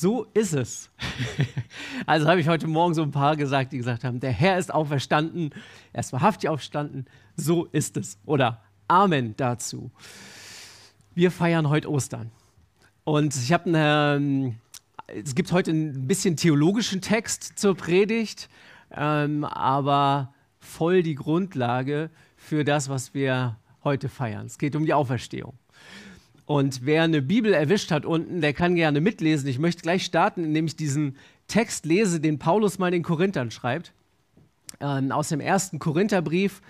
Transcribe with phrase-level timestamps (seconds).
[0.00, 0.90] so ist es.
[2.06, 4.72] also habe ich heute Morgen so ein paar gesagt, die gesagt haben, der Herr ist
[4.72, 5.50] auferstanden,
[5.92, 7.06] er ist wahrhaftig aufgestanden,
[7.36, 8.18] so ist es.
[8.24, 9.90] Oder Amen dazu.
[11.14, 12.30] Wir feiern heute Ostern.
[13.04, 14.54] Und ich habe eine,
[15.06, 18.48] es gibt heute ein bisschen theologischen Text zur Predigt,
[18.90, 24.46] ähm, aber voll die Grundlage für das, was wir heute feiern.
[24.46, 25.54] Es geht um die Auferstehung.
[26.48, 29.46] Und wer eine Bibel erwischt hat unten, der kann gerne mitlesen.
[29.50, 33.92] Ich möchte gleich starten, indem ich diesen Text lese, den Paulus mal den Korinthern schreibt.
[34.80, 36.62] Ähm, aus dem ersten Korintherbrief,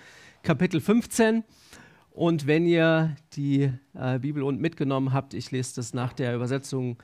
[0.43, 1.45] Kapitel 15.
[2.11, 6.97] Und wenn ihr die äh, Bibel unten mitgenommen habt, ich lese das nach der Übersetzung,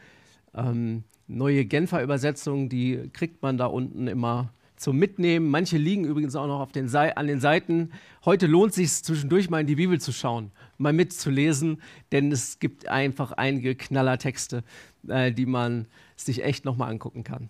[0.53, 5.49] ähm, neue Genfer Übersetzung, die kriegt man da unten immer zum Mitnehmen.
[5.49, 7.91] Manche liegen übrigens auch noch auf den an den Seiten.
[8.23, 12.59] Heute lohnt es sich zwischendurch mal in die Bibel zu schauen, mal mitzulesen, denn es
[12.59, 14.63] gibt einfach einige Knallertexte,
[15.07, 17.49] äh, die man sich echt nochmal angucken kann.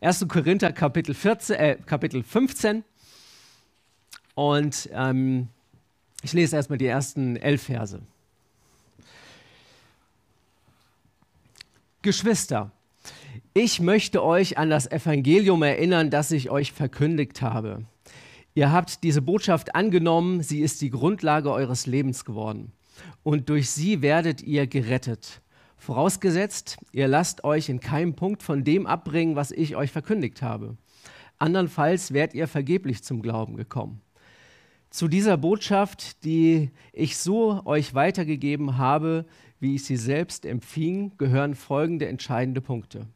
[0.00, 0.26] 1.
[0.28, 2.84] Korinther Kapitel, 14, äh, Kapitel 15
[4.34, 5.48] und ähm,
[6.22, 8.00] ich lese erstmal die ersten elf Verse.
[12.02, 12.70] Geschwister,
[13.56, 17.84] ich möchte euch an das Evangelium erinnern, das ich euch verkündigt habe.
[18.52, 22.72] Ihr habt diese Botschaft angenommen, sie ist die Grundlage eures Lebens geworden.
[23.22, 25.40] Und durch sie werdet ihr gerettet.
[25.76, 30.76] Vorausgesetzt, ihr lasst euch in keinem Punkt von dem abbringen, was ich euch verkündigt habe.
[31.38, 34.00] Andernfalls wärt ihr vergeblich zum Glauben gekommen.
[34.90, 39.26] Zu dieser Botschaft, die ich so euch weitergegeben habe,
[39.60, 43.06] wie ich sie selbst empfing, gehören folgende entscheidende Punkte.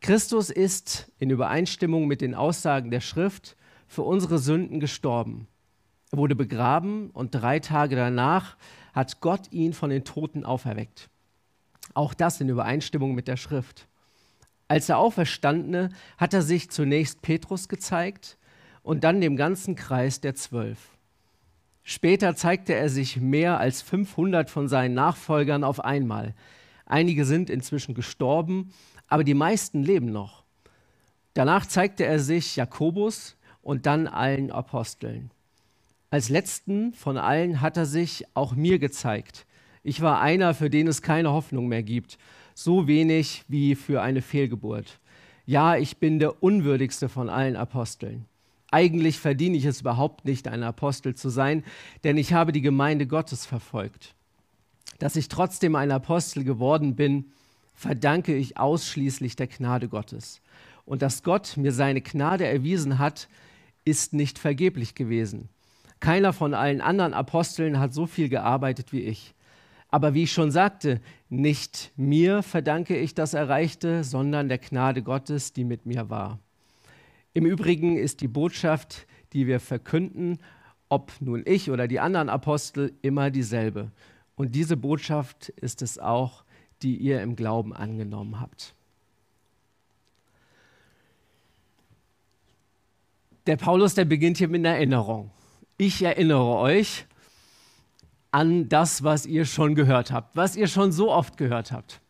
[0.00, 3.56] Christus ist in Übereinstimmung mit den Aussagen der Schrift
[3.86, 5.46] für unsere Sünden gestorben.
[6.10, 8.56] Er wurde begraben und drei Tage danach
[8.94, 11.10] hat Gott ihn von den Toten auferweckt.
[11.92, 13.88] Auch das in Übereinstimmung mit der Schrift.
[14.68, 18.38] Als der Auferstandene hat er sich zunächst Petrus gezeigt
[18.82, 20.78] und dann dem ganzen Kreis der Zwölf.
[21.82, 26.34] Später zeigte er sich mehr als 500 von seinen Nachfolgern auf einmal.
[26.86, 28.72] Einige sind inzwischen gestorben
[29.10, 30.44] aber die meisten leben noch.
[31.34, 35.30] Danach zeigte er sich Jakobus und dann allen Aposteln.
[36.08, 39.46] Als letzten von allen hat er sich auch mir gezeigt.
[39.82, 42.18] Ich war einer, für den es keine Hoffnung mehr gibt,
[42.54, 44.98] so wenig wie für eine Fehlgeburt.
[45.46, 48.26] Ja, ich bin der unwürdigste von allen Aposteln.
[48.70, 51.64] Eigentlich verdiene ich es überhaupt nicht, ein Apostel zu sein,
[52.04, 54.14] denn ich habe die Gemeinde Gottes verfolgt.
[54.98, 57.32] Dass ich trotzdem ein Apostel geworden bin,
[57.80, 60.42] verdanke ich ausschließlich der Gnade Gottes.
[60.84, 63.26] Und dass Gott mir seine Gnade erwiesen hat,
[63.86, 65.48] ist nicht vergeblich gewesen.
[65.98, 69.34] Keiner von allen anderen Aposteln hat so viel gearbeitet wie ich.
[69.88, 75.54] Aber wie ich schon sagte, nicht mir verdanke ich das Erreichte, sondern der Gnade Gottes,
[75.54, 76.38] die mit mir war.
[77.32, 80.38] Im Übrigen ist die Botschaft, die wir verkünden,
[80.90, 83.90] ob nun ich oder die anderen Apostel, immer dieselbe.
[84.34, 86.44] Und diese Botschaft ist es auch,
[86.82, 88.74] die ihr im Glauben angenommen habt.
[93.46, 95.30] Der Paulus, der beginnt hier mit einer Erinnerung.
[95.76, 97.06] Ich erinnere euch
[98.30, 102.00] an das, was ihr schon gehört habt, was ihr schon so oft gehört habt.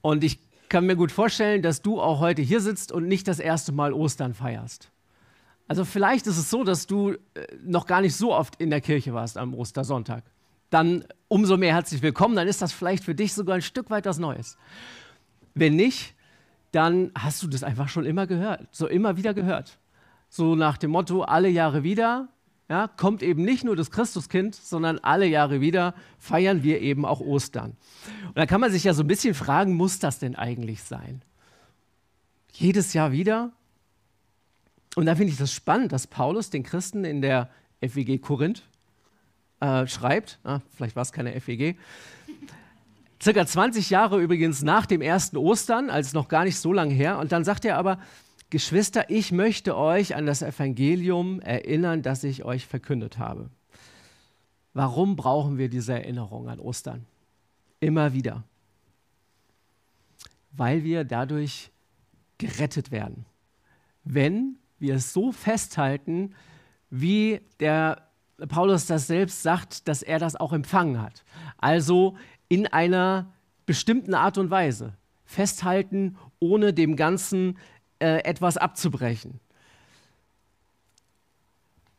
[0.00, 0.38] Und ich
[0.68, 3.92] kann mir gut vorstellen, dass du auch heute hier sitzt und nicht das erste Mal
[3.92, 4.90] Ostern feierst.
[5.66, 7.16] Also vielleicht ist es so, dass du äh,
[7.62, 10.24] noch gar nicht so oft in der Kirche warst am Ostersonntag
[10.70, 12.36] dann umso mehr herzlich willkommen.
[12.36, 14.56] Dann ist das vielleicht für dich sogar ein Stück weit was Neues.
[15.54, 16.14] Wenn nicht,
[16.72, 19.78] dann hast du das einfach schon immer gehört, so immer wieder gehört.
[20.28, 22.28] So nach dem Motto, alle Jahre wieder,
[22.68, 27.20] ja, kommt eben nicht nur das Christuskind, sondern alle Jahre wieder feiern wir eben auch
[27.20, 27.76] Ostern.
[28.26, 31.22] Und da kann man sich ja so ein bisschen fragen, muss das denn eigentlich sein?
[32.52, 33.52] Jedes Jahr wieder?
[34.96, 37.48] Und da finde ich das spannend, dass Paulus den Christen in der
[37.80, 38.64] FWG Korinth
[39.60, 41.76] äh, schreibt, ah, vielleicht war es keine FEG,
[43.22, 47.18] circa 20 Jahre übrigens nach dem ersten Ostern, also noch gar nicht so lange her.
[47.18, 47.98] Und dann sagt er aber,
[48.50, 53.50] Geschwister, ich möchte euch an das Evangelium erinnern, das ich euch verkündet habe.
[54.72, 57.04] Warum brauchen wir diese Erinnerung an Ostern?
[57.80, 58.44] Immer wieder.
[60.52, 61.70] Weil wir dadurch
[62.38, 63.26] gerettet werden.
[64.04, 66.34] Wenn wir es so festhalten,
[66.90, 68.07] wie der
[68.46, 71.24] Paulus das selbst sagt, dass er das auch empfangen hat.
[71.56, 72.16] Also
[72.48, 73.32] in einer
[73.66, 74.94] bestimmten Art und Weise.
[75.24, 77.58] Festhalten, ohne dem Ganzen
[77.98, 79.40] äh, etwas abzubrechen.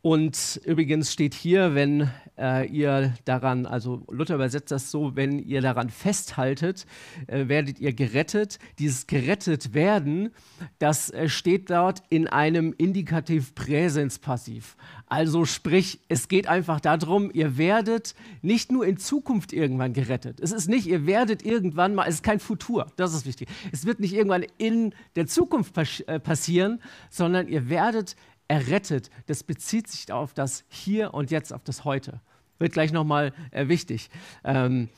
[0.02, 5.62] Und übrigens steht hier, wenn äh, ihr daran, also Luther übersetzt das so, wenn ihr
[5.62, 6.86] daran festhaltet,
[7.28, 8.60] äh, werdet ihr gerettet.
[8.80, 10.30] Dieses gerettet werden,
[10.78, 14.78] das äh, steht dort in einem Indikativ Präsenspassiv.
[15.08, 20.40] Also sprich, es geht einfach darum, ihr werdet nicht nur in Zukunft irgendwann gerettet.
[20.40, 23.50] Es ist nicht, ihr werdet irgendwann mal, es ist kein Futur, das ist wichtig.
[23.74, 25.74] Es wird nicht irgendwann in der Zukunft
[26.08, 28.16] äh, passieren, sondern ihr werdet
[28.50, 32.20] errettet, das bezieht sich auf das Hier und Jetzt, auf das Heute.
[32.58, 34.10] Wird gleich nochmal äh, wichtig,
[34.44, 34.90] ähm,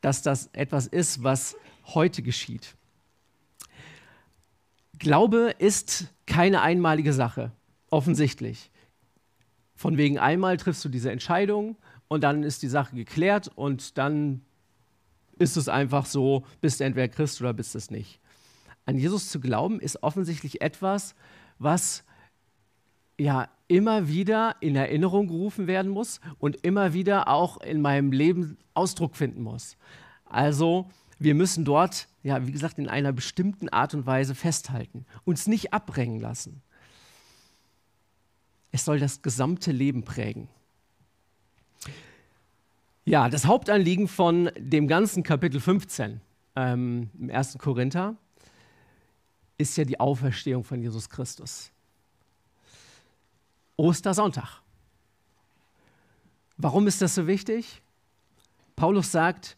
[0.00, 2.74] dass das etwas ist, was heute geschieht.
[4.98, 7.50] Glaube ist keine einmalige Sache,
[7.90, 8.70] offensichtlich.
[9.74, 11.76] Von wegen einmal triffst du diese Entscheidung
[12.08, 14.42] und dann ist die Sache geklärt und dann
[15.38, 18.20] ist es einfach so, bist du entweder Christ oder bist es nicht.
[18.86, 21.16] An Jesus zu glauben ist offensichtlich etwas,
[21.58, 22.04] was
[23.22, 28.58] ja immer wieder in Erinnerung gerufen werden muss und immer wieder auch in meinem Leben
[28.74, 29.76] Ausdruck finden muss.
[30.26, 35.46] Also wir müssen dort, ja, wie gesagt, in einer bestimmten Art und Weise festhalten, uns
[35.46, 36.62] nicht abbringen lassen.
[38.72, 40.48] Es soll das gesamte Leben prägen.
[43.04, 46.20] Ja, das Hauptanliegen von dem ganzen Kapitel 15
[46.56, 47.58] ähm, im 1.
[47.58, 48.16] Korinther
[49.58, 51.72] ist ja die Auferstehung von Jesus Christus.
[53.76, 54.60] Ostersonntag.
[56.56, 57.82] Warum ist das so wichtig?
[58.76, 59.56] Paulus sagt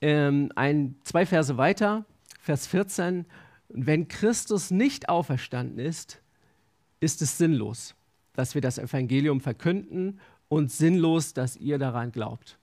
[0.00, 2.04] ähm, ein, zwei Verse weiter,
[2.40, 3.26] Vers 14,
[3.68, 6.20] wenn Christus nicht auferstanden ist,
[7.00, 7.94] ist es sinnlos,
[8.34, 12.58] dass wir das Evangelium verkünden und sinnlos, dass ihr daran glaubt.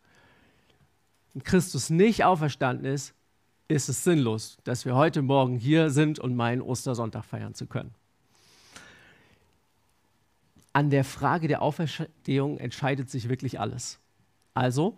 [1.34, 3.14] Wenn Christus nicht auferstanden ist,
[3.68, 7.94] ist es sinnlos, dass wir heute Morgen hier sind und meinen Ostersonntag feiern zu können.
[10.74, 14.00] An der Frage der Auferstehung entscheidet sich wirklich alles.
[14.54, 14.98] Also,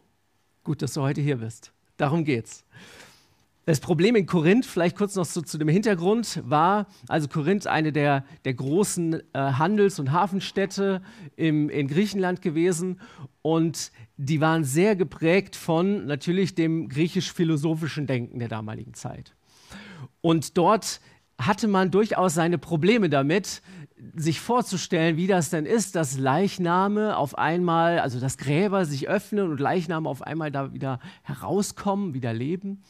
[0.64, 1.72] gut, dass du heute hier bist.
[1.98, 2.66] Darum geht's.
[3.66, 7.94] Das Problem in Korinth, vielleicht kurz noch so zu dem Hintergrund, war also Korinth eine
[7.94, 11.02] der, der großen äh, Handels- und Hafenstädte
[11.38, 13.00] im, in Griechenland gewesen
[13.42, 19.34] und die waren sehr geprägt von natürlich dem griechisch-philosophischen Denken der damaligen Zeit.
[20.20, 21.00] Und dort
[21.40, 23.62] hatte man durchaus seine Probleme damit,
[24.16, 29.50] sich vorzustellen, wie das denn ist, dass Leichname auf einmal, also dass Gräber sich öffnen
[29.50, 32.84] und Leichname auf einmal da wieder herauskommen, wieder leben.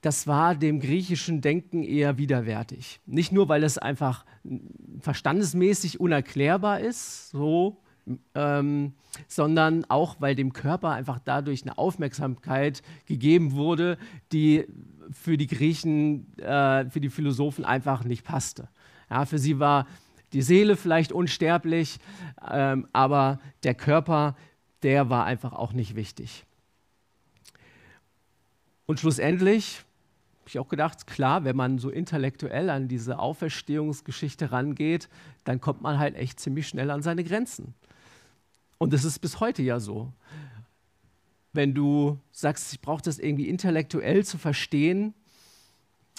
[0.00, 3.00] Das war dem griechischen Denken eher widerwärtig.
[3.06, 4.24] Nicht nur, weil es einfach
[5.00, 7.82] verstandesmäßig unerklärbar ist, so,
[8.34, 8.94] ähm,
[9.26, 13.98] sondern auch, weil dem Körper einfach dadurch eine Aufmerksamkeit gegeben wurde,
[14.32, 14.66] die
[15.10, 18.68] für die Griechen, äh, für die Philosophen einfach nicht passte.
[19.10, 19.86] Ja, für sie war
[20.32, 21.98] die Seele vielleicht unsterblich,
[22.50, 24.36] ähm, aber der Körper,
[24.82, 26.44] der war einfach auch nicht wichtig.
[28.86, 29.84] Und schlussendlich
[30.40, 35.08] habe ich auch gedacht, klar, wenn man so intellektuell an diese Auferstehungsgeschichte rangeht,
[35.44, 37.74] dann kommt man halt echt ziemlich schnell an seine Grenzen.
[38.78, 40.12] Und das ist bis heute ja so.
[41.52, 45.14] Wenn du sagst, ich brauche das irgendwie intellektuell zu verstehen,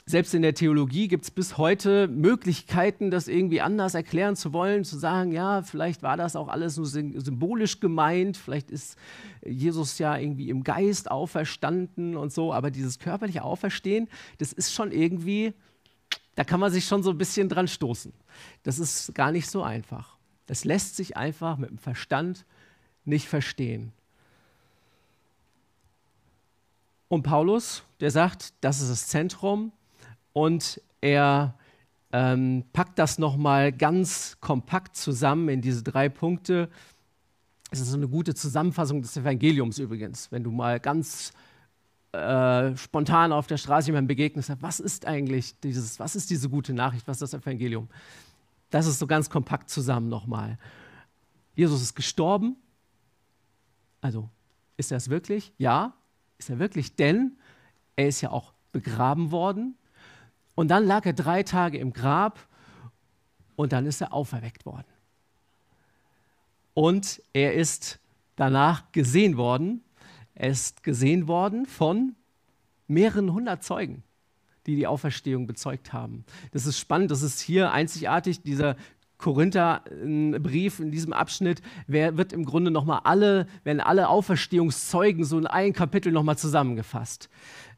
[0.09, 4.85] selbst in der Theologie gibt es bis heute Möglichkeiten, das irgendwie anders erklären zu wollen,
[4.85, 8.97] zu sagen, ja, vielleicht war das auch alles nur symbolisch gemeint, vielleicht ist
[9.45, 14.93] Jesus ja irgendwie im Geist auferstanden und so, aber dieses körperliche Auferstehen, das ist schon
[14.93, 15.53] irgendwie,
[16.35, 18.13] da kann man sich schon so ein bisschen dran stoßen.
[18.63, 20.15] Das ist gar nicht so einfach.
[20.45, 22.45] Das lässt sich einfach mit dem Verstand
[23.03, 23.91] nicht verstehen.
[27.09, 29.73] Und Paulus, der sagt, das ist das Zentrum,
[30.37, 31.55] und er
[32.11, 36.69] ähm, packt das nochmal ganz kompakt zusammen in diese drei Punkte.
[37.71, 41.33] Es ist eine gute Zusammenfassung des Evangeliums übrigens, wenn du mal ganz
[42.11, 46.71] äh, spontan auf der Straße jemandem begegnest, was ist eigentlich dieses, was ist diese gute
[46.71, 47.89] Nachricht, was ist das Evangelium?
[48.69, 50.59] Das ist so ganz kompakt zusammen nochmal.
[51.55, 52.57] Jesus ist gestorben.
[54.01, 54.29] Also,
[54.77, 55.51] ist er es wirklich?
[55.57, 55.95] Ja,
[56.37, 57.37] ist er wirklich, denn
[57.95, 59.75] er ist ja auch begraben worden.
[60.57, 62.39] Und dann lag er drei Tage im Grab
[63.55, 64.87] und dann ist er auferweckt worden.
[66.73, 67.99] Und er ist
[68.35, 69.83] danach gesehen worden.
[70.33, 72.15] Er ist gesehen worden von
[72.87, 74.01] mehreren hundert Zeugen,
[74.65, 76.25] die die Auferstehung bezeugt haben.
[76.53, 78.77] Das ist spannend, das ist hier einzigartig, dieser
[79.17, 85.73] Korintherbrief in diesem Abschnitt wird im Grunde nochmal alle, werden alle Auferstehungszeugen so in ein
[85.73, 87.29] Kapitel nochmal zusammengefasst.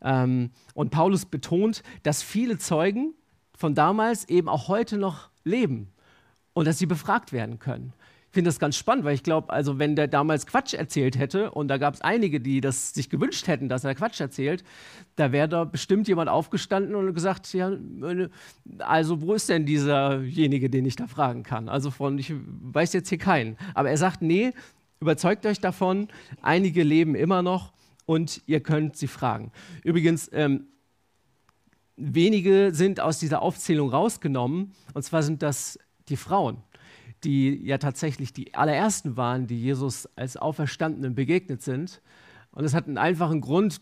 [0.02, 3.14] Ähm, und Paulus betont, dass viele Zeugen
[3.56, 5.90] von damals eben auch heute noch leben
[6.54, 7.94] und dass sie befragt werden können.
[8.30, 11.50] Ich finde das ganz spannend, weil ich glaube, also wenn der damals Quatsch erzählt hätte,
[11.50, 14.64] und da gab es einige, die das sich gewünscht hätten, dass er Quatsch erzählt,
[15.16, 17.72] da wäre da bestimmt jemand aufgestanden und gesagt, ja,
[18.78, 21.70] also wo ist denn dieserjenige, den ich da fragen kann?
[21.70, 23.58] Also von, ich weiß jetzt hier keinen.
[23.74, 24.52] Aber er sagt, nee,
[25.00, 26.08] überzeugt euch davon,
[26.44, 27.74] einige leben immer noch
[28.06, 29.52] und ihr könnt sie fragen.
[29.84, 30.68] Übrigens, ähm,
[31.96, 36.62] wenige sind aus dieser Aufzählung rausgenommen, und zwar sind das die Frauen
[37.24, 42.02] die ja tatsächlich die allerersten waren, die Jesus als Auferstandenen begegnet sind.
[42.52, 43.82] Und es hat einen einfachen Grund,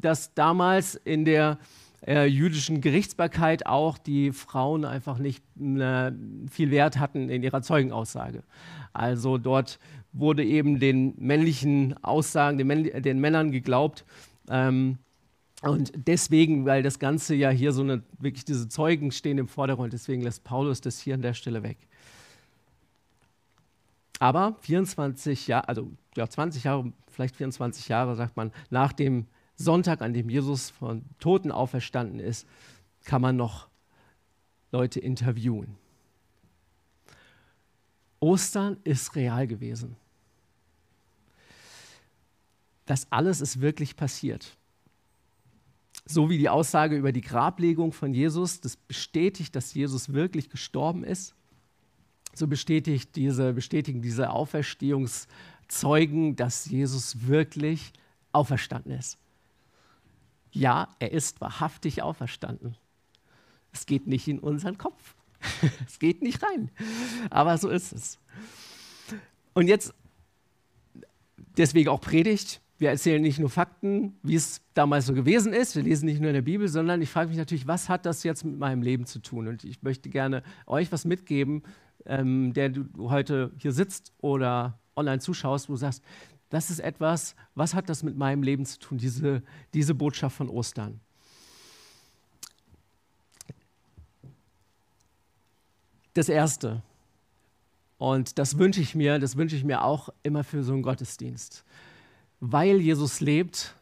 [0.00, 1.58] dass damals in der
[2.06, 6.12] äh, jüdischen Gerichtsbarkeit auch die Frauen einfach nicht äh,
[6.50, 8.44] viel Wert hatten in ihrer Zeugenaussage.
[8.92, 9.78] Also dort
[10.12, 14.04] wurde eben den männlichen Aussagen, den, den Männern geglaubt.
[14.48, 14.98] Ähm,
[15.62, 19.92] und deswegen, weil das Ganze ja hier so eine, wirklich diese Zeugen stehen im Vordergrund,
[19.92, 21.87] deswegen lässt Paulus das hier an der Stelle weg.
[24.18, 30.02] Aber 24 Jahre, also ja, 20 Jahre, vielleicht 24 Jahre, sagt man, nach dem Sonntag,
[30.02, 32.46] an dem Jesus von Toten auferstanden ist,
[33.04, 33.68] kann man noch
[34.70, 35.76] Leute interviewen.
[38.20, 39.96] Ostern ist real gewesen.
[42.86, 44.56] Das alles ist wirklich passiert.
[46.04, 51.04] So wie die Aussage über die Grablegung von Jesus, das bestätigt, dass Jesus wirklich gestorben
[51.04, 51.34] ist
[52.38, 57.92] so bestätigt diese, bestätigen diese Auferstehungszeugen, dass Jesus wirklich
[58.32, 59.18] auferstanden ist.
[60.52, 62.76] Ja, er ist wahrhaftig auferstanden.
[63.72, 65.14] Es geht nicht in unseren Kopf.
[65.86, 66.70] es geht nicht rein.
[67.30, 68.18] Aber so ist es.
[69.54, 69.94] Und jetzt,
[71.56, 72.60] deswegen auch Predigt.
[72.78, 75.74] Wir erzählen nicht nur Fakten, wie es damals so gewesen ist.
[75.74, 78.22] Wir lesen nicht nur in der Bibel, sondern ich frage mich natürlich, was hat das
[78.22, 79.48] jetzt mit meinem Leben zu tun?
[79.48, 81.64] Und ich möchte gerne euch was mitgeben,
[82.06, 86.02] ähm, der du heute hier sitzt oder online zuschaust, wo du sagst,
[86.50, 89.42] das ist etwas, was hat das mit meinem Leben zu tun, diese,
[89.74, 91.00] diese Botschaft von Ostern.
[96.14, 96.82] Das Erste,
[97.98, 101.64] und das wünsche ich mir, das wünsche ich mir auch immer für so einen Gottesdienst.
[102.40, 103.74] Weil Jesus lebt,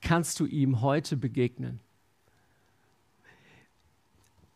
[0.00, 1.80] kannst du ihm heute begegnen.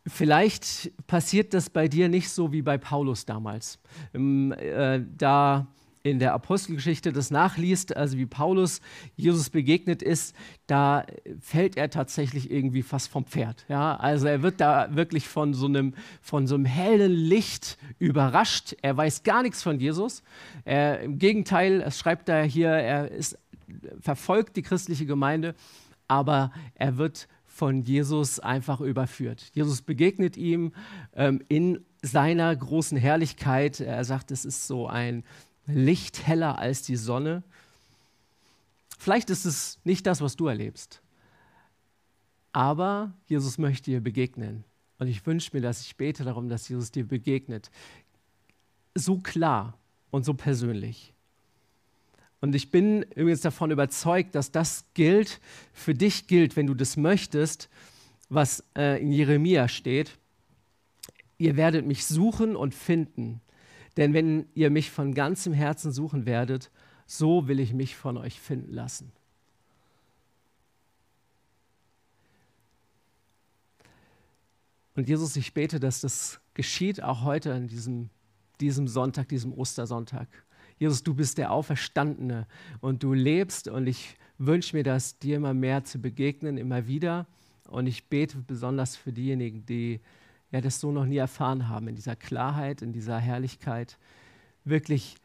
[0.06, 3.78] Vielleicht passiert das bei dir nicht so wie bei Paulus damals.
[4.14, 5.68] Ähm, äh, da
[6.02, 8.80] in der Apostelgeschichte das nachliest, also wie Paulus
[9.14, 10.34] Jesus begegnet ist,
[10.66, 11.06] da
[11.40, 13.64] fällt er tatsächlich irgendwie fast vom Pferd.
[13.68, 13.96] Ja?
[13.96, 18.74] Also er wird da wirklich von so, einem, von so einem hellen Licht überrascht.
[18.82, 20.22] Er weiß gar nichts von Jesus.
[20.64, 23.38] Er, Im Gegenteil, es schreibt da hier, er ist,
[24.00, 25.54] verfolgt die christliche Gemeinde,
[26.08, 29.50] aber er wird von Jesus einfach überführt.
[29.52, 30.72] Jesus begegnet ihm
[31.14, 33.80] ähm, in seiner großen Herrlichkeit.
[33.80, 35.22] Er sagt, es ist so ein
[35.66, 37.42] Licht heller als die Sonne.
[38.98, 41.02] Vielleicht ist es nicht das, was du erlebst,
[42.52, 44.64] aber Jesus möchte dir begegnen.
[44.98, 47.70] Und ich wünsche mir, dass ich bete darum, dass Jesus dir begegnet.
[48.94, 49.76] So klar
[50.10, 51.11] und so persönlich.
[52.42, 55.40] Und ich bin übrigens davon überzeugt, dass das gilt,
[55.72, 57.70] für dich gilt, wenn du das möchtest,
[58.28, 60.18] was äh, in Jeremia steht.
[61.38, 63.40] Ihr werdet mich suchen und finden.
[63.96, 66.72] Denn wenn ihr mich von ganzem Herzen suchen werdet,
[67.06, 69.12] so will ich mich von euch finden lassen.
[74.96, 78.10] Und Jesus, ich bete, dass das geschieht auch heute an diesem,
[78.60, 80.26] diesem Sonntag, diesem Ostersonntag.
[80.78, 82.46] Jesus, du bist der Auferstandene
[82.80, 87.26] und du lebst und ich wünsche mir das, dir immer mehr zu begegnen, immer wieder.
[87.68, 90.00] Und ich bete besonders für diejenigen, die
[90.50, 93.98] ja, das so noch nie erfahren haben, in dieser Klarheit, in dieser Herrlichkeit,
[94.64, 95.16] wirklich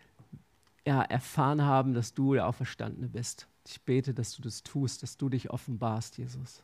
[0.85, 3.47] ja, erfahren haben, dass du der Auferstandene bist.
[3.67, 6.63] Ich bete, dass du das tust, dass du dich offenbarst, Jesus.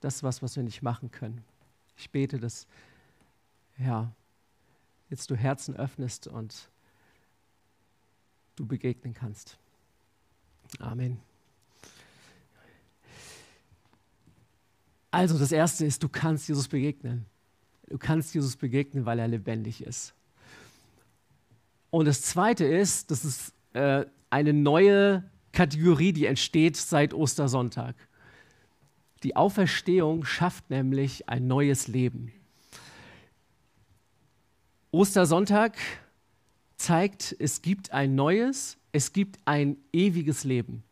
[0.00, 1.44] Das ist was, was wir nicht machen können.
[1.98, 2.66] Ich bete, dass
[3.78, 4.10] ja,
[5.10, 6.70] jetzt du Herzen öffnest und
[8.56, 9.58] du begegnen kannst.
[10.78, 11.18] Amen.
[15.10, 17.26] Also das Erste ist, du kannst Jesus begegnen.
[17.88, 20.14] Du kannst Jesus begegnen, weil er lebendig ist.
[21.90, 27.94] Und das Zweite ist, das ist äh, eine neue Kategorie, die entsteht seit Ostersonntag.
[29.22, 32.32] Die Auferstehung schafft nämlich ein neues Leben.
[34.90, 35.76] Ostersonntag
[36.82, 40.82] zeigt, es gibt ein neues, es gibt ein ewiges Leben.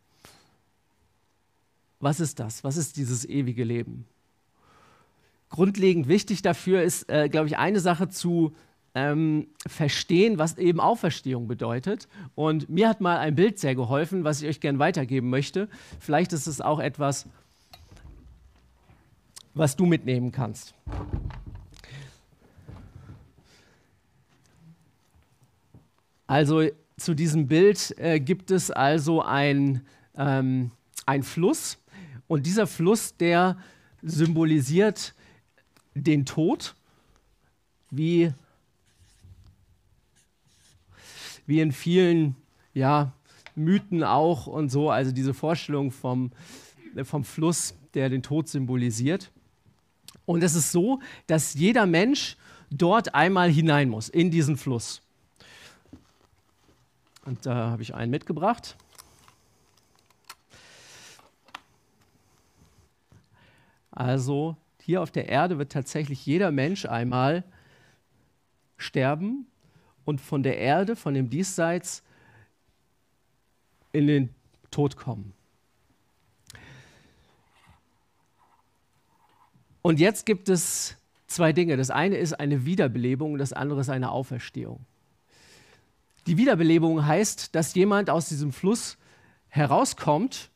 [1.99, 2.63] Was ist das?
[2.63, 4.05] Was ist dieses ewige Leben?
[5.49, 8.53] Grundlegend wichtig dafür ist, äh, glaube ich, eine Sache zu
[8.95, 12.07] ähm, verstehen, was eben Auferstehung bedeutet.
[12.35, 15.69] Und mir hat mal ein Bild sehr geholfen, was ich euch gerne weitergeben möchte.
[15.99, 17.27] Vielleicht ist es auch etwas,
[19.53, 20.73] was du mitnehmen kannst.
[26.31, 26.63] Also
[26.95, 29.81] zu diesem Bild äh, gibt es also ein,
[30.15, 30.71] ähm,
[31.05, 31.77] ein Fluss
[32.29, 33.57] und dieser Fluss, der
[34.01, 35.13] symbolisiert
[35.93, 36.73] den Tod,
[37.89, 38.31] wie,
[41.47, 42.37] wie in vielen
[42.73, 43.11] ja,
[43.55, 46.31] Mythen auch und so, also diese Vorstellung vom,
[47.03, 49.31] vom Fluss, der den Tod symbolisiert.
[50.25, 52.37] Und es ist so, dass jeder Mensch
[52.69, 55.01] dort einmal hinein muss, in diesen Fluss.
[57.25, 58.75] Und da habe ich einen mitgebracht.
[63.91, 67.43] Also hier auf der Erde wird tatsächlich jeder Mensch einmal
[68.77, 69.45] sterben
[70.05, 72.03] und von der Erde, von dem Diesseits
[73.91, 74.29] in den
[74.71, 75.33] Tod kommen.
[79.81, 80.95] Und jetzt gibt es
[81.27, 81.77] zwei Dinge.
[81.77, 84.85] Das eine ist eine Wiederbelebung, das andere ist eine Auferstehung.
[86.27, 88.97] Die Wiederbelebung heißt, dass jemand aus diesem Fluss
[89.47, 90.51] herauskommt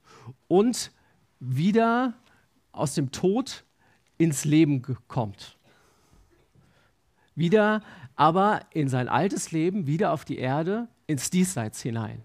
[0.47, 0.91] und
[1.39, 2.13] wieder
[2.71, 3.63] aus dem Tod
[4.17, 5.57] ins Leben kommt.
[7.35, 7.81] Wieder
[8.15, 12.23] aber in sein altes Leben, wieder auf die Erde, ins Diesseits hinein.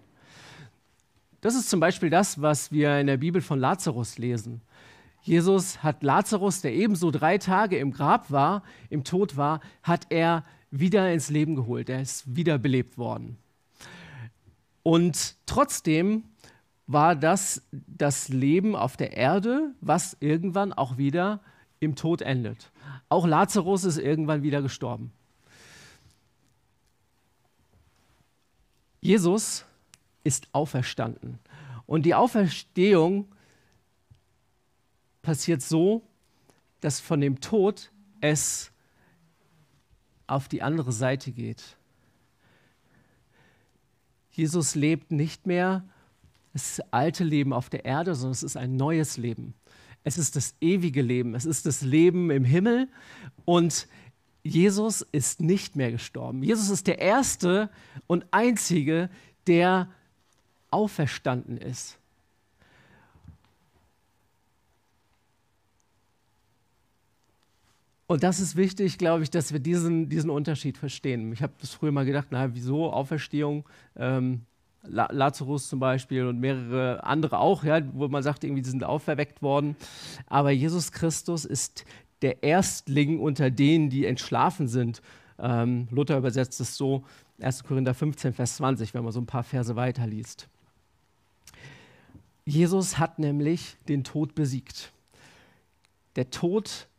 [1.41, 4.61] Das ist zum Beispiel das, was wir in der Bibel von Lazarus lesen.
[5.23, 10.43] Jesus hat Lazarus, der ebenso drei Tage im Grab war, im Tod war, hat er
[10.71, 11.89] wieder ins Leben geholt.
[11.89, 13.37] Er ist wiederbelebt worden.
[14.83, 16.23] Und trotzdem
[16.87, 21.41] war das das Leben auf der Erde, was irgendwann auch wieder
[21.79, 22.71] im Tod endet.
[23.09, 25.11] Auch Lazarus ist irgendwann wieder gestorben.
[29.01, 29.65] Jesus
[30.23, 31.39] ist auferstanden.
[31.85, 33.27] Und die Auferstehung
[35.21, 36.03] passiert so,
[36.79, 38.70] dass von dem Tod es
[40.31, 41.77] auf die andere Seite geht.
[44.31, 45.83] Jesus lebt nicht mehr
[46.53, 49.53] das alte Leben auf der Erde, sondern es ist ein neues Leben.
[50.03, 51.35] Es ist das ewige Leben.
[51.35, 52.89] Es ist das Leben im Himmel.
[53.45, 53.87] Und
[54.43, 56.43] Jesus ist nicht mehr gestorben.
[56.43, 57.69] Jesus ist der Erste
[58.07, 59.09] und Einzige,
[59.47, 59.89] der
[60.71, 61.99] auferstanden ist.
[68.11, 71.31] Und das ist wichtig, glaube ich, dass wir diesen, diesen Unterschied verstehen.
[71.31, 73.63] Ich habe das früher mal gedacht, na, wieso Auferstehung?
[73.95, 74.41] Ähm,
[74.83, 79.77] Lazarus zum Beispiel und mehrere andere auch, ja, wo man sagt, irgendwie, sind auferweckt worden.
[80.27, 81.85] Aber Jesus Christus ist
[82.21, 85.01] der Erstling unter denen, die entschlafen sind.
[85.39, 87.05] Ähm, Luther übersetzt es so,
[87.39, 87.63] 1.
[87.63, 90.49] Korinther 15, Vers 20, wenn man so ein paar Verse weiterliest.
[92.43, 94.91] Jesus hat nämlich den Tod besiegt.
[96.17, 96.89] Der Tod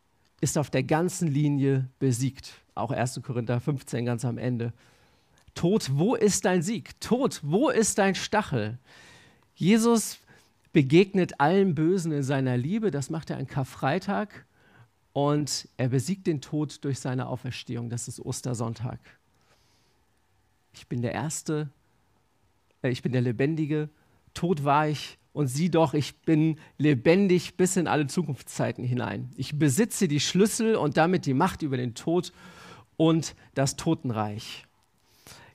[0.43, 2.53] ist auf der ganzen Linie besiegt.
[2.75, 3.21] Auch 1.
[3.23, 4.73] Korinther 15 ganz am Ende.
[5.55, 7.01] Tod, wo ist dein Sieg?
[7.01, 8.79] Tod, wo ist dein Stachel?
[9.55, 10.19] Jesus
[10.73, 14.45] begegnet allem Bösen in seiner Liebe, das macht er an Karfreitag
[15.13, 18.99] und er besiegt den Tod durch seine Auferstehung, das ist Ostersonntag.
[20.73, 21.69] Ich bin der Erste,
[22.83, 23.91] äh, ich bin der Lebendige,
[24.35, 29.31] tot war ich und sieh doch, ich bin lebendig bis in alle Zukunftszeiten hinein.
[29.37, 32.33] Ich besitze die Schlüssel und damit die Macht über den Tod
[32.97, 34.67] und das Totenreich.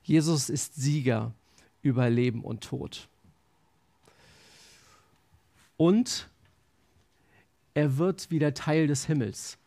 [0.04, 1.34] Jesus ist Sieger
[1.82, 3.08] über Leben und Tod.
[5.78, 6.28] Und
[7.76, 9.58] er wird wieder Teil des Himmels.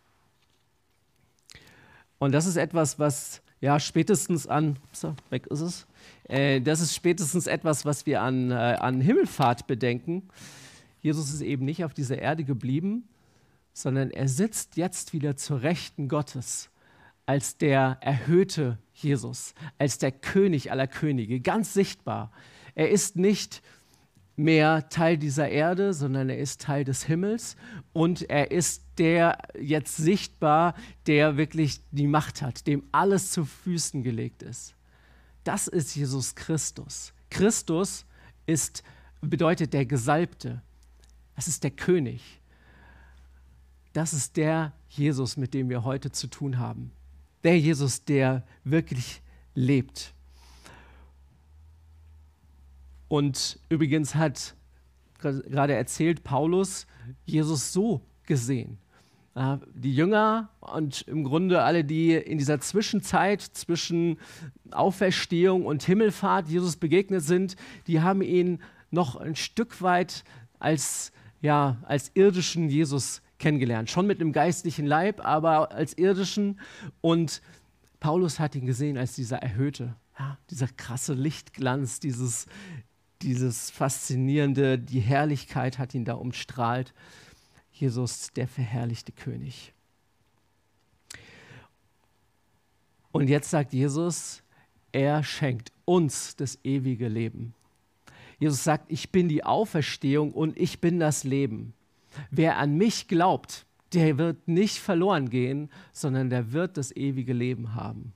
[2.18, 5.86] Und das ist etwas, was ja spätestens an, so, weg ist es,
[6.30, 10.28] äh, das ist spätestens etwas, was wir an, äh, an Himmelfahrt bedenken.
[11.00, 13.08] Jesus ist eben nicht auf dieser Erde geblieben,
[13.72, 16.70] sondern er sitzt jetzt wieder zur Rechten Gottes
[17.26, 22.32] als der erhöhte Jesus, als der König aller Könige, ganz sichtbar.
[22.74, 23.62] Er ist nicht
[24.34, 27.56] mehr Teil dieser Erde, sondern er ist Teil des Himmels
[27.92, 30.74] und er ist der jetzt sichtbar,
[31.06, 34.74] der wirklich die Macht hat, dem alles zu Füßen gelegt ist.
[35.44, 37.12] Das ist Jesus Christus.
[37.30, 38.04] Christus
[38.46, 38.82] ist,
[39.20, 40.62] bedeutet der Gesalbte.
[41.36, 42.22] Es ist der König.
[43.92, 46.92] Das ist der Jesus, mit dem wir heute zu tun haben
[47.44, 49.22] der Jesus, der wirklich
[49.54, 50.14] lebt.
[53.08, 54.54] Und übrigens hat
[55.18, 56.86] gerade erzählt Paulus
[57.24, 58.78] Jesus so gesehen.
[59.34, 64.18] Die Jünger und im Grunde alle, die in dieser Zwischenzeit zwischen
[64.72, 67.54] Auferstehung und Himmelfahrt Jesus begegnet sind,
[67.86, 70.24] die haben ihn noch ein Stück weit
[70.58, 73.88] als, ja, als irdischen Jesus kennengelernt.
[73.88, 76.60] Schon mit einem geistlichen Leib, aber als irdischen.
[77.00, 77.40] Und
[78.00, 82.46] Paulus hat ihn gesehen als dieser erhöhte, ja, dieser krasse Lichtglanz, dieses,
[83.22, 86.92] dieses faszinierende, die Herrlichkeit hat ihn da umstrahlt.
[87.80, 89.72] Jesus, der verherrlichte König.
[93.12, 94.42] Und jetzt sagt Jesus,
[94.92, 97.54] er schenkt uns das ewige Leben.
[98.38, 101.74] Jesus sagt, ich bin die Auferstehung und ich bin das Leben.
[102.30, 107.74] Wer an mich glaubt, der wird nicht verloren gehen, sondern der wird das ewige Leben
[107.74, 108.12] haben.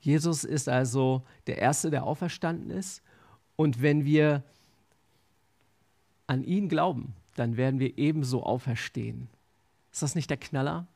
[0.00, 3.02] Jesus ist also der Erste, der auferstanden ist.
[3.56, 4.44] Und wenn wir
[6.26, 9.28] an ihn glauben, dann werden wir ebenso auferstehen.
[9.92, 10.86] Ist das nicht der Knaller?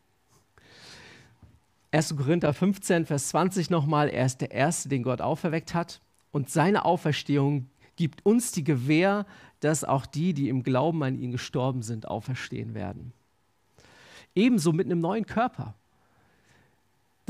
[1.92, 2.16] 1.
[2.16, 6.00] Korinther 15, Vers 20 nochmal, er ist der Erste, den Gott auferweckt hat.
[6.30, 9.26] Und seine Auferstehung gibt uns die Gewähr,
[9.60, 13.12] dass auch die, die im Glauben an ihn gestorben sind, auferstehen werden.
[14.34, 15.74] Ebenso mit einem neuen Körper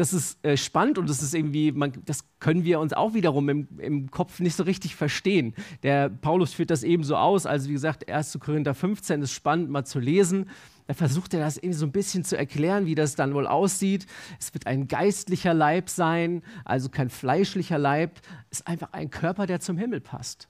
[0.02, 3.48] das ist äh, spannend und das ist irgendwie, man, das können wir uns auch wiederum
[3.48, 5.54] im, im, Kopf nicht so richtig verstehen.
[5.84, 8.36] Der Paulus führt das eben so aus, also wie gesagt, 1.
[8.40, 10.50] Korinther 15 ist spannend mal zu lesen.
[10.88, 14.06] Da versucht er das irgendwie so ein bisschen zu erklären, wie das dann wohl aussieht.
[14.40, 18.18] Es wird ein geistlicher Leib sein, also kein fleischlicher Leib,
[18.50, 20.48] Es ist einfach ein Körper, der zum Himmel passt.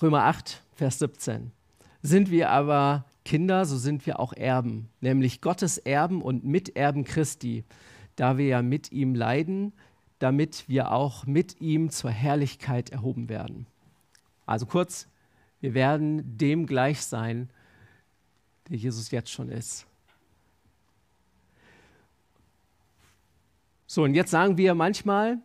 [0.00, 1.50] Römer 8, Vers 17.
[2.02, 7.64] Sind wir aber Kinder, so sind wir auch Erben, nämlich Gottes Erben und Miterben Christi,
[8.16, 9.72] da wir ja mit ihm leiden,
[10.18, 13.66] damit wir auch mit ihm zur Herrlichkeit erhoben werden.
[14.46, 15.08] Also kurz,
[15.60, 17.50] wir werden dem gleich sein,
[18.68, 19.86] der Jesus jetzt schon ist.
[23.86, 25.38] So, und jetzt sagen wir manchmal,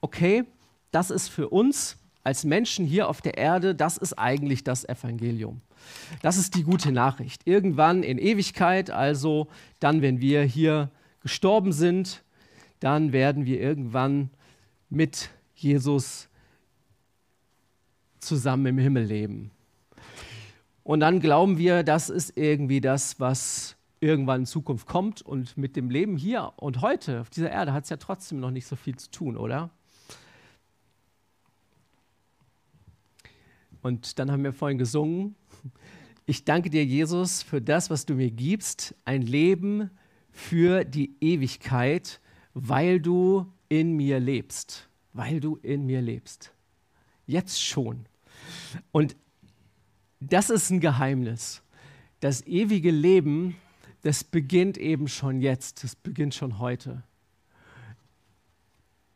[0.00, 0.44] okay,
[0.90, 5.60] das ist für uns als Menschen hier auf der Erde, das ist eigentlich das Evangelium.
[6.22, 7.46] Das ist die gute Nachricht.
[7.46, 9.48] Irgendwann in Ewigkeit, also
[9.80, 12.22] dann, wenn wir hier gestorben sind,
[12.80, 14.30] dann werden wir irgendwann
[14.90, 16.28] mit Jesus
[18.18, 19.50] zusammen im Himmel leben.
[20.82, 25.22] Und dann glauben wir, das ist irgendwie das, was irgendwann in Zukunft kommt.
[25.22, 28.50] Und mit dem Leben hier und heute auf dieser Erde hat es ja trotzdem noch
[28.50, 29.70] nicht so viel zu tun, oder?
[33.80, 35.34] Und dann haben wir vorhin gesungen,
[36.26, 39.90] ich danke dir, Jesus, für das, was du mir gibst, ein Leben
[40.30, 42.20] für die Ewigkeit,
[42.54, 46.52] weil du in mir lebst, weil du in mir lebst.
[47.26, 48.06] Jetzt schon.
[48.90, 49.16] Und
[50.20, 51.62] das ist ein Geheimnis.
[52.20, 53.56] Das ewige Leben,
[54.02, 57.02] das beginnt eben schon jetzt, das beginnt schon heute.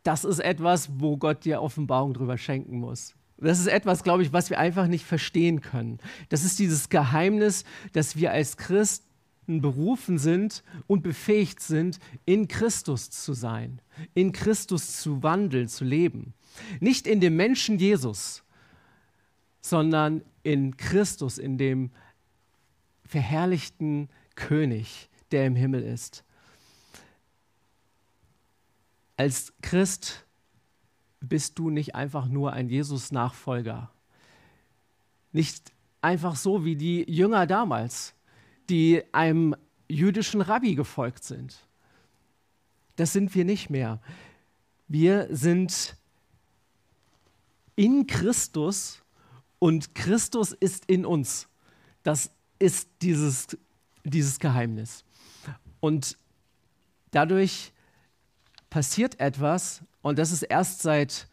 [0.02, 3.14] Das ist etwas, wo Gott dir Offenbarung drüber schenken muss.
[3.40, 5.98] Das ist etwas, glaube ich, was wir einfach nicht verstehen können.
[6.28, 9.04] Das ist dieses Geheimnis, dass wir als Christen
[9.46, 13.80] berufen sind und befähigt sind, in Christus zu sein,
[14.14, 16.34] in Christus zu wandeln, zu leben.
[16.80, 18.42] Nicht in dem Menschen Jesus,
[19.60, 21.90] sondern in Christus, in dem
[23.04, 26.24] verherrlichten König, der im Himmel ist.
[29.16, 30.24] Als Christ
[31.20, 33.90] bist du nicht einfach nur ein Jesus-Nachfolger.
[35.32, 38.14] Nicht einfach so wie die Jünger damals,
[38.68, 39.56] die einem
[39.88, 41.66] jüdischen Rabbi gefolgt sind.
[42.96, 44.00] Das sind wir nicht mehr.
[44.86, 45.96] Wir sind
[47.76, 49.02] in Christus
[49.58, 51.48] und Christus ist in uns.
[52.02, 53.56] Das ist dieses,
[54.04, 55.04] dieses Geheimnis.
[55.80, 56.18] Und
[57.10, 57.72] dadurch
[58.70, 61.26] passiert etwas, und das ist erst seit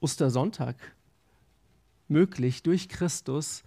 [0.00, 0.76] Ostersonntag
[2.08, 2.62] möglich.
[2.62, 3.62] Durch Christus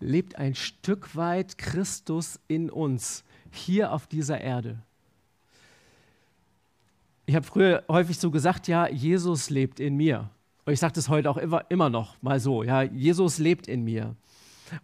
[0.00, 4.78] lebt ein Stück weit Christus in uns, hier auf dieser Erde.
[7.26, 10.30] Ich habe früher häufig so gesagt, ja, Jesus lebt in mir.
[10.64, 13.84] Und ich sage das heute auch immer, immer noch mal so, ja, Jesus lebt in
[13.84, 14.16] mir.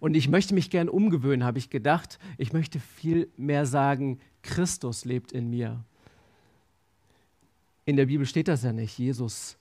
[0.00, 2.18] Und ich möchte mich gern umgewöhnen, habe ich gedacht.
[2.36, 5.84] Ich möchte viel mehr sagen, Christus lebt in mir.
[7.84, 9.56] In der Bibel steht das ja nicht, Jesus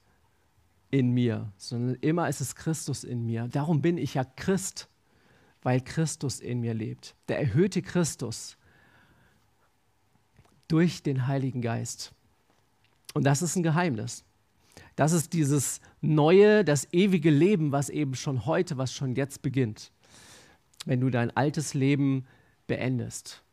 [0.89, 3.47] in mir, sondern immer ist es Christus in mir.
[3.51, 4.89] Darum bin ich ja Christ,
[5.61, 7.15] weil Christus in mir lebt.
[7.27, 8.57] Der erhöhte Christus
[10.67, 12.13] durch den Heiligen Geist.
[13.13, 14.23] Und das ist ein Geheimnis.
[14.95, 19.91] Das ist dieses neue, das ewige Leben, was eben schon heute, was schon jetzt beginnt.
[20.87, 22.25] Wenn du dein altes Leben
[22.65, 23.43] beendest.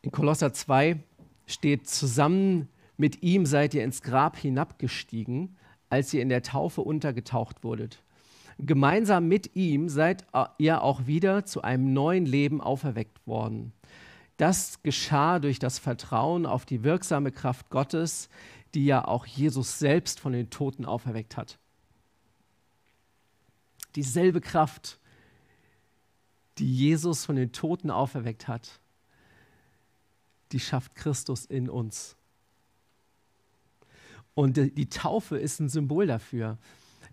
[0.00, 0.98] In Kolosser 2
[1.44, 5.56] steht, zusammen mit ihm seid ihr ins Grab hinabgestiegen,
[5.90, 8.02] als ihr in der Taufe untergetaucht wurdet.
[8.58, 10.24] Gemeinsam mit ihm seid
[10.56, 13.74] ihr auch wieder zu einem neuen Leben auferweckt worden.
[14.38, 18.30] Das geschah durch das Vertrauen auf die wirksame Kraft Gottes,
[18.74, 21.58] die ja auch Jesus selbst von den Toten auferweckt hat.
[23.96, 24.98] Dieselbe Kraft,
[26.58, 28.80] die Jesus von den Toten auferweckt hat,
[30.52, 32.16] die schafft Christus in uns.
[34.34, 36.58] Und die Taufe ist ein Symbol dafür,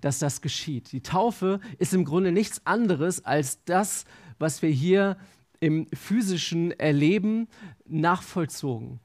[0.02, 0.92] dass das geschieht.
[0.92, 4.06] Die Taufe ist im Grunde nichts anderes als das,
[4.40, 5.18] was wir hier
[5.60, 7.48] im physischen Erleben
[7.86, 9.00] nachvollzogen.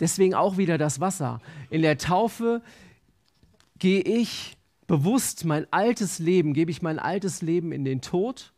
[0.00, 1.40] Deswegen auch wieder das Wasser.
[1.70, 2.62] In der Taufe
[3.78, 4.55] gehe ich
[4.86, 8.52] bewusst mein altes Leben, gebe ich mein altes Leben in den Tod.